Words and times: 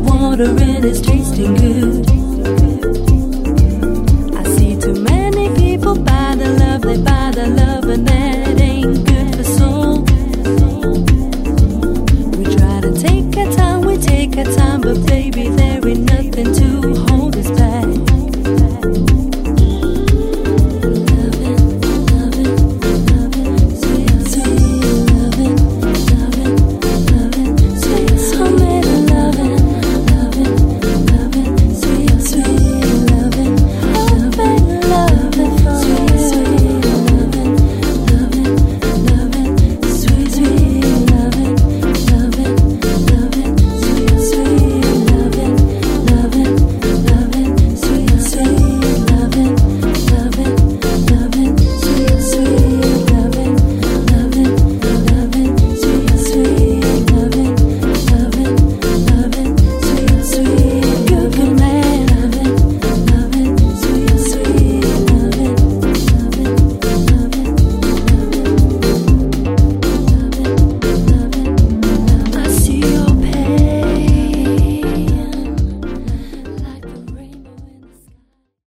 water 0.00 0.44
and 0.44 0.84
it's 0.84 1.00
tasting 1.00 1.54
good. 1.54 2.06
I 4.36 4.42
see 4.56 4.76
too 4.80 4.94
many 5.02 5.48
people 5.56 5.94
buy 5.94 6.34
the 6.36 6.50
love, 6.60 6.82
they 6.82 6.96
buy 7.02 7.30
the 7.32 7.46
love, 7.48 7.84
and 7.84 8.06
that 8.06 8.60
ain't 8.60 9.06
good 9.06 9.36
for 9.36 9.44
soul. 9.44 10.02
We 12.36 12.44
try 12.56 12.80
to 12.80 12.92
take 13.06 13.36
our 13.36 13.52
time, 13.56 13.80
we 13.82 13.96
take 13.98 14.36
our 14.38 14.44
time, 14.56 14.80
but 14.80 15.06
baby, 15.06 15.48
there 15.48 15.79